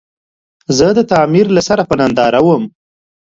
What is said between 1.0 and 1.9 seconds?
تعمير له سره